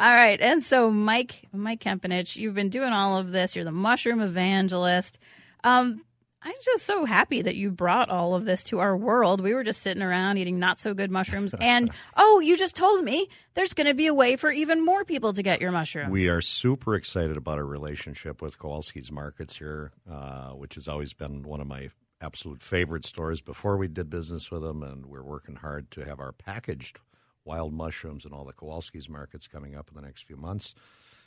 all 0.00 0.14
right, 0.14 0.40
and 0.40 0.62
so 0.62 0.90
Mike, 0.90 1.48
Mike 1.52 1.80
Kempenich, 1.80 2.36
you've 2.36 2.54
been 2.54 2.68
doing 2.68 2.92
all 2.92 3.18
of 3.18 3.32
this. 3.32 3.56
You're 3.56 3.64
the 3.64 3.72
mushroom 3.72 4.20
evangelist. 4.20 5.18
Um, 5.64 6.04
I'm 6.40 6.54
just 6.62 6.84
so 6.84 7.04
happy 7.04 7.42
that 7.42 7.56
you 7.56 7.70
brought 7.70 8.10
all 8.10 8.34
of 8.34 8.44
this 8.44 8.62
to 8.64 8.78
our 8.78 8.96
world. 8.96 9.40
We 9.40 9.54
were 9.54 9.64
just 9.64 9.82
sitting 9.82 10.02
around 10.02 10.38
eating 10.38 10.58
not 10.58 10.78
so 10.78 10.94
good 10.94 11.10
mushrooms. 11.10 11.54
And 11.60 11.90
oh, 12.16 12.40
you 12.40 12.56
just 12.56 12.76
told 12.76 13.04
me 13.04 13.28
there's 13.54 13.74
going 13.74 13.88
to 13.88 13.94
be 13.94 14.06
a 14.06 14.14
way 14.14 14.36
for 14.36 14.50
even 14.50 14.84
more 14.84 15.04
people 15.04 15.32
to 15.32 15.42
get 15.42 15.60
your 15.60 15.72
mushrooms. 15.72 16.10
We 16.10 16.28
are 16.28 16.40
super 16.40 16.94
excited 16.94 17.36
about 17.36 17.58
our 17.58 17.64
relationship 17.64 18.40
with 18.40 18.58
Kowalski's 18.58 19.10
Markets 19.10 19.56
here, 19.56 19.90
uh, 20.10 20.50
which 20.50 20.76
has 20.76 20.86
always 20.86 21.12
been 21.12 21.42
one 21.42 21.60
of 21.60 21.66
my 21.66 21.90
absolute 22.20 22.62
favorite 22.62 23.04
stores 23.04 23.40
before 23.40 23.76
we 23.76 23.88
did 23.88 24.08
business 24.08 24.50
with 24.50 24.62
them. 24.62 24.82
And 24.82 25.06
we're 25.06 25.22
working 25.22 25.56
hard 25.56 25.90
to 25.92 26.04
have 26.04 26.20
our 26.20 26.32
packaged 26.32 26.98
wild 27.44 27.72
mushrooms 27.72 28.24
and 28.24 28.32
all 28.32 28.44
the 28.44 28.52
Kowalski's 28.52 29.08
Markets 29.08 29.48
coming 29.48 29.74
up 29.74 29.88
in 29.88 29.96
the 29.96 30.02
next 30.02 30.26
few 30.26 30.36
months. 30.36 30.74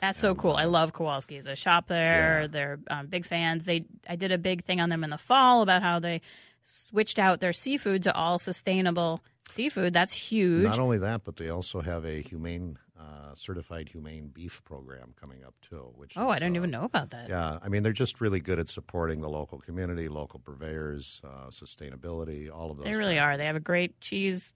That's 0.02 0.18
so 0.18 0.34
cool. 0.34 0.54
I 0.54 0.64
love 0.64 0.92
Kowalski's. 0.92 1.46
I 1.46 1.54
shop 1.54 1.86
there. 1.86 2.42
Yeah. 2.42 2.46
They're 2.48 2.78
um, 2.90 3.06
big 3.06 3.24
fans. 3.24 3.64
They 3.64 3.84
I 4.08 4.16
did 4.16 4.32
a 4.32 4.38
big 4.38 4.64
thing 4.64 4.80
on 4.80 4.88
them 4.88 5.04
in 5.04 5.10
the 5.10 5.16
fall 5.16 5.62
about 5.62 5.80
how 5.80 6.00
they 6.00 6.22
switched 6.64 7.20
out 7.20 7.38
their 7.38 7.52
seafood 7.52 8.02
to 8.02 8.14
all 8.14 8.40
sustainable 8.40 9.20
seafood. 9.48 9.92
That's 9.92 10.12
huge. 10.12 10.64
Not 10.64 10.80
only 10.80 10.98
that, 10.98 11.22
but 11.22 11.36
they 11.36 11.50
also 11.50 11.80
have 11.80 12.04
a 12.04 12.20
humane 12.20 12.78
uh, 12.98 13.36
certified 13.36 13.88
humane 13.88 14.26
beef 14.34 14.60
program 14.64 15.14
coming 15.20 15.44
up 15.44 15.54
too. 15.70 15.92
Which 15.94 16.14
oh, 16.16 16.30
is, 16.30 16.36
I 16.36 16.38
didn't 16.40 16.56
uh, 16.56 16.58
even 16.58 16.72
know 16.72 16.82
about 16.82 17.10
that. 17.10 17.28
Yeah, 17.28 17.58
I 17.62 17.68
mean 17.68 17.84
they're 17.84 17.92
just 17.92 18.20
really 18.20 18.40
good 18.40 18.58
at 18.58 18.68
supporting 18.68 19.20
the 19.20 19.28
local 19.28 19.60
community, 19.60 20.08
local 20.08 20.40
purveyors, 20.40 21.20
uh, 21.22 21.50
sustainability, 21.50 22.50
all 22.52 22.72
of 22.72 22.76
those. 22.76 22.86
They 22.86 22.94
really 22.94 23.18
factors. 23.18 23.34
are. 23.34 23.36
They 23.36 23.46
have 23.46 23.56
a 23.56 23.60
great 23.60 24.00
cheese 24.00 24.52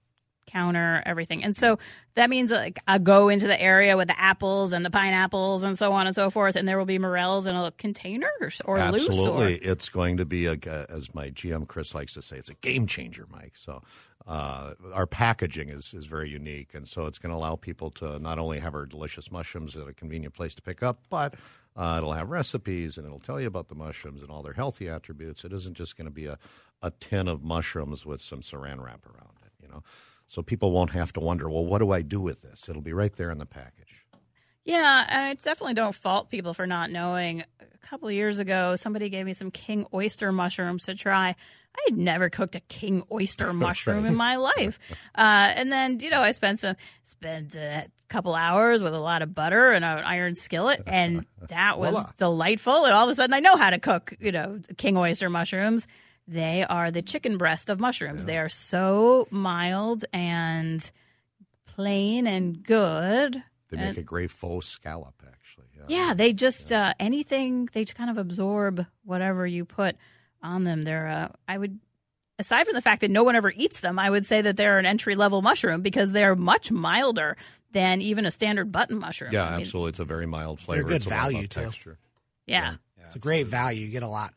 counter, 0.46 1.02
everything. 1.04 1.44
And 1.44 1.54
so 1.54 1.78
that 2.14 2.30
means 2.30 2.50
like 2.50 2.78
I 2.86 2.98
go 2.98 3.28
into 3.28 3.46
the 3.46 3.60
area 3.60 3.96
with 3.96 4.08
the 4.08 4.18
apples 4.18 4.72
and 4.72 4.84
the 4.84 4.90
pineapples 4.90 5.62
and 5.62 5.78
so 5.78 5.92
on 5.92 6.06
and 6.06 6.14
so 6.14 6.30
forth, 6.30 6.56
and 6.56 6.66
there 6.66 6.78
will 6.78 6.86
be 6.86 6.98
morels 6.98 7.46
in 7.46 7.54
a 7.54 7.70
container 7.72 8.30
or 8.64 8.78
Absolutely. 8.78 9.16
loose. 9.16 9.26
Or... 9.26 9.48
It's 9.48 9.88
going 9.88 10.16
to 10.16 10.24
be, 10.24 10.46
a, 10.46 10.56
as 10.88 11.14
my 11.14 11.30
GM 11.30 11.68
Chris 11.68 11.94
likes 11.94 12.14
to 12.14 12.22
say, 12.22 12.36
it's 12.36 12.50
a 12.50 12.54
game 12.54 12.86
changer, 12.86 13.26
Mike. 13.30 13.52
So 13.54 13.82
uh, 14.26 14.74
our 14.92 15.06
packaging 15.06 15.68
is, 15.68 15.94
is 15.94 16.06
very 16.06 16.28
unique. 16.28 16.74
And 16.74 16.88
so 16.88 17.06
it's 17.06 17.18
going 17.18 17.30
to 17.30 17.36
allow 17.36 17.56
people 17.56 17.90
to 17.92 18.18
not 18.18 18.38
only 18.38 18.58
have 18.58 18.74
our 18.74 18.86
delicious 18.86 19.30
mushrooms 19.30 19.76
at 19.76 19.86
a 19.86 19.92
convenient 19.92 20.34
place 20.34 20.54
to 20.56 20.62
pick 20.62 20.82
up, 20.82 21.00
but 21.10 21.34
uh, 21.76 21.96
it'll 21.98 22.12
have 22.12 22.30
recipes 22.30 22.96
and 22.96 23.06
it'll 23.06 23.18
tell 23.18 23.40
you 23.40 23.46
about 23.46 23.68
the 23.68 23.74
mushrooms 23.74 24.22
and 24.22 24.30
all 24.30 24.42
their 24.42 24.54
healthy 24.54 24.88
attributes. 24.88 25.44
It 25.44 25.52
isn't 25.52 25.74
just 25.74 25.96
going 25.96 26.06
to 26.06 26.12
be 26.12 26.26
a, 26.26 26.38
a 26.82 26.90
tin 26.90 27.28
of 27.28 27.44
mushrooms 27.44 28.04
with 28.04 28.20
some 28.20 28.40
saran 28.40 28.82
wrap 28.82 29.06
around 29.06 29.36
it, 29.44 29.52
you 29.62 29.68
know 29.68 29.82
so 30.26 30.42
people 30.42 30.72
won't 30.72 30.90
have 30.90 31.12
to 31.14 31.20
wonder, 31.20 31.48
well, 31.48 31.64
what 31.64 31.78
do 31.78 31.90
I 31.92 32.02
do 32.02 32.20
with 32.20 32.42
this? 32.42 32.68
It'll 32.68 32.82
be 32.82 32.92
right 32.92 33.14
there 33.14 33.30
in 33.30 33.38
the 33.38 33.46
package. 33.46 34.04
Yeah, 34.64 35.06
I 35.08 35.34
definitely 35.34 35.74
don't 35.74 35.94
fault 35.94 36.28
people 36.28 36.52
for 36.52 36.66
not 36.66 36.90
knowing. 36.90 37.44
A 37.60 37.78
couple 37.86 38.10
years 38.10 38.40
ago, 38.40 38.74
somebody 38.74 39.08
gave 39.08 39.24
me 39.24 39.32
some 39.32 39.52
king 39.52 39.86
oyster 39.94 40.32
mushrooms 40.32 40.86
to 40.86 40.96
try. 40.96 41.28
I 41.76 41.80
had 41.88 41.96
never 41.96 42.28
cooked 42.28 42.56
a 42.56 42.60
king 42.60 43.04
oyster 43.12 43.52
mushroom 43.52 44.06
in 44.06 44.14
my 44.16 44.36
life. 44.36 44.78
Uh, 45.14 45.50
and 45.56 45.72
then, 45.72 45.98
you 46.00 46.10
know, 46.10 46.20
I 46.20 46.32
spent 46.32 46.58
some 46.58 46.76
spent 47.02 47.54
a 47.54 47.86
couple 48.10 48.34
hours 48.34 48.82
with 48.82 48.92
a 48.92 48.98
lot 48.98 49.22
of 49.22 49.34
butter 49.34 49.72
and 49.72 49.82
an 49.82 50.04
iron 50.04 50.34
skillet, 50.34 50.82
and 50.86 51.24
that 51.48 51.78
was 51.78 51.92
Voila. 51.92 52.12
delightful. 52.18 52.84
And 52.84 52.92
all 52.92 53.04
of 53.04 53.10
a 53.10 53.14
sudden, 53.14 53.32
I 53.32 53.40
know 53.40 53.56
how 53.56 53.70
to 53.70 53.78
cook, 53.78 54.12
you 54.20 54.30
know, 54.30 54.60
king 54.76 54.98
oyster 54.98 55.30
mushrooms. 55.30 55.86
They 56.28 56.64
are 56.64 56.90
the 56.90 57.02
chicken 57.02 57.38
breast 57.38 57.70
of 57.70 57.78
mushrooms. 57.78 58.22
Yeah. 58.22 58.26
They 58.26 58.38
are 58.38 58.48
so 58.48 59.28
mild 59.30 60.04
and 60.12 60.88
plain 61.66 62.26
and 62.26 62.62
good. 62.62 63.42
They 63.70 63.76
make 63.76 63.88
And- 63.88 63.98
a 63.98 64.02
great 64.02 64.30
faux 64.30 64.66
scallop, 64.66 65.14
actually. 65.26 65.66
Yeah, 65.88 66.14
they 66.14 66.32
just 66.32 66.72
uh, 66.72 66.94
anything 66.98 67.68
they 67.72 67.84
just 67.84 67.96
kind 67.96 68.10
of 68.10 68.18
absorb 68.18 68.84
whatever 69.04 69.46
you 69.46 69.64
put 69.64 69.94
on 70.42 70.64
them. 70.64 70.82
They're 70.82 71.06
uh, 71.06 71.28
I 71.46 71.58
would 71.58 71.78
aside 72.40 72.64
from 72.64 72.74
the 72.74 72.82
fact 72.82 73.02
that 73.02 73.10
no 73.10 73.22
one 73.22 73.36
ever 73.36 73.52
eats 73.54 73.80
them, 73.80 73.96
I 73.96 74.10
would 74.10 74.26
say 74.26 74.42
that 74.42 74.56
they're 74.56 74.78
an 74.80 74.86
entry 74.86 75.14
level 75.14 75.42
mushroom 75.42 75.82
because 75.82 76.10
they're 76.10 76.34
much 76.34 76.72
milder 76.72 77.36
than 77.70 78.02
even 78.02 78.26
a 78.26 78.32
standard 78.32 78.72
button 78.72 78.98
mushroom. 78.98 79.32
Yeah, 79.32 79.44
I 79.46 79.50
mean, 79.52 79.60
absolutely. 79.60 79.90
It's 79.90 79.98
a 80.00 80.04
very 80.04 80.26
mild 80.26 80.58
flavor. 80.58 80.88
good 80.88 80.96
it's 80.96 81.06
a 81.06 81.10
value, 81.10 81.46
too. 81.46 81.60
Texture. 81.60 81.98
Yeah. 82.46 82.74
It's 83.04 83.14
a 83.14 83.20
great 83.20 83.46
value. 83.46 83.84
You 83.86 83.92
get 83.92 84.02
a 84.02 84.08
lot. 84.08 84.34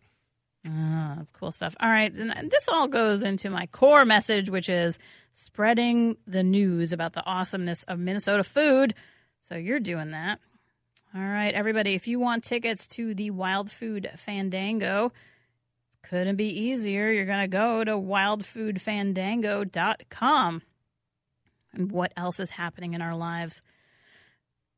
Ah, 0.68 1.16
that's 1.18 1.32
cool 1.32 1.51
stuff. 1.51 1.75
All 1.80 1.89
right, 1.89 2.16
and 2.18 2.36
and 2.36 2.51
this 2.51 2.68
all 2.68 2.88
goes 2.88 3.24
into 3.24 3.50
my 3.50 3.66
core 3.68 4.06
message, 4.06 4.50
which 4.50 4.68
is 4.68 5.00
spreading 5.34 6.18
the 6.28 6.44
news 6.44 6.92
about 6.92 7.13
the 7.13 7.25
awesomeness 7.25 7.84
of 7.84 7.98
Minnesota 7.98 8.44
food. 8.44 8.94
So 9.39 9.56
you're 9.56 9.80
doing 9.80 10.12
that. 10.12 10.39
All 11.16 11.22
right, 11.22 11.54
everybody, 11.54 11.96
if 11.96 12.08
you 12.08 12.20
want 12.20 12.44
tickets 12.44 12.88
to 12.89 13.16
the 13.16 13.32
Wild 13.32 13.72
Food 13.72 14.12
Fandango, 14.16 15.12
couldn't 16.04 16.36
be 16.36 16.50
easier. 16.50 17.12
You're 17.12 17.25
going 17.25 17.42
to 17.42 17.48
go 17.48 17.84
to 17.84 17.94
wildfoodfandango.com. 17.94 20.62
And 21.74 21.92
what 21.92 22.13
else 22.18 22.39
is 22.39 22.51
happening 22.51 22.94
in 22.94 23.01
our 23.01 23.16
lives? 23.16 23.62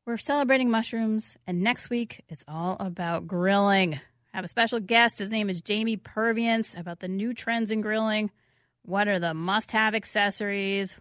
We're 0.06 0.16
celebrating 0.16 0.70
mushrooms, 0.70 1.36
and 1.46 1.60
next 1.60 1.90
week 1.90 2.22
it's 2.28 2.44
all 2.48 2.78
about 2.80 3.26
grilling. 3.26 4.00
I 4.32 4.38
have 4.38 4.46
a 4.46 4.48
special 4.48 4.80
guest. 4.80 5.18
His 5.18 5.28
name 5.28 5.50
is 5.50 5.60
Jamie 5.60 5.98
Purviance 5.98 6.74
about 6.74 7.00
the 7.00 7.08
new 7.08 7.34
trends 7.34 7.70
in 7.70 7.82
grilling. 7.82 8.30
What 8.80 9.06
are 9.06 9.18
the 9.18 9.34
must 9.34 9.72
have 9.72 9.94
accessories? 9.94 10.96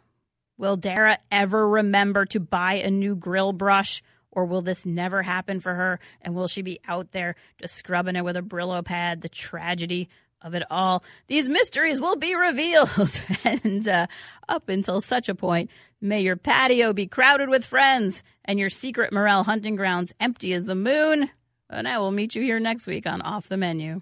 Will 0.57 0.75
Dara 0.75 1.17
ever 1.31 1.67
remember 1.67 2.25
to 2.25 2.41
buy 2.41 2.73
a 2.75 2.91
new 2.91 3.15
grill 3.15 3.53
brush? 3.53 4.03
Or 4.31 4.45
will 4.45 4.61
this 4.61 4.85
never 4.85 5.21
happen 5.21 5.61
for 5.61 5.73
her? 5.73 6.01
And 6.21 6.35
will 6.35 6.49
she 6.49 6.61
be 6.61 6.81
out 6.85 7.11
there 7.11 7.35
just 7.57 7.75
scrubbing 7.75 8.17
it 8.17 8.25
with 8.25 8.35
a 8.35 8.41
Brillo 8.41 8.83
pad? 8.83 9.21
The 9.21 9.29
tragedy 9.29 10.09
of 10.41 10.53
it 10.53 10.63
all. 10.69 11.01
These 11.27 11.47
mysteries 11.47 12.01
will 12.01 12.17
be 12.17 12.35
revealed. 12.35 13.23
and 13.45 13.87
uh, 13.87 14.07
up 14.49 14.67
until 14.67 14.99
such 14.99 15.29
a 15.29 15.35
point, 15.35 15.69
may 16.01 16.19
your 16.19 16.35
patio 16.35 16.91
be 16.91 17.07
crowded 17.07 17.47
with 17.47 17.63
friends 17.63 18.23
and 18.43 18.59
your 18.59 18.69
secret 18.69 19.13
morel 19.13 19.43
hunting 19.45 19.77
grounds 19.77 20.13
empty 20.19 20.51
as 20.51 20.65
the 20.65 20.75
moon. 20.75 21.29
And 21.71 21.87
I 21.87 21.99
will 21.99 22.11
meet 22.11 22.35
you 22.35 22.41
here 22.41 22.59
next 22.59 22.85
week 22.85 23.07
on 23.07 23.21
Off 23.21 23.47
the 23.47 23.55
Menu. 23.55 24.01